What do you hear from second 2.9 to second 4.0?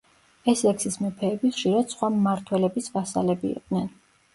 ვასალები იყვნენ.